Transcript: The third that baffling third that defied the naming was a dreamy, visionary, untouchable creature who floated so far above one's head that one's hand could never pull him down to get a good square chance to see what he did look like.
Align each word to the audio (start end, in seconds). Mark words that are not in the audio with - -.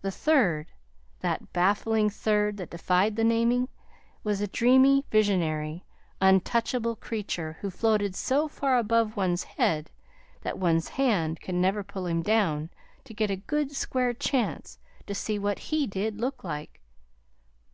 The 0.00 0.10
third 0.10 0.68
that 1.20 1.52
baffling 1.52 2.08
third 2.08 2.56
that 2.56 2.70
defied 2.70 3.14
the 3.16 3.24
naming 3.24 3.68
was 4.22 4.40
a 4.40 4.46
dreamy, 4.46 5.04
visionary, 5.10 5.84
untouchable 6.18 6.96
creature 6.96 7.58
who 7.60 7.68
floated 7.68 8.16
so 8.16 8.48
far 8.48 8.78
above 8.78 9.18
one's 9.18 9.42
head 9.44 9.90
that 10.40 10.58
one's 10.58 10.88
hand 10.88 11.42
could 11.42 11.56
never 11.56 11.84
pull 11.84 12.06
him 12.06 12.22
down 12.22 12.70
to 13.04 13.12
get 13.12 13.30
a 13.30 13.36
good 13.36 13.70
square 13.72 14.14
chance 14.14 14.78
to 15.06 15.14
see 15.14 15.38
what 15.38 15.58
he 15.58 15.86
did 15.86 16.22
look 16.22 16.42
like. 16.42 16.80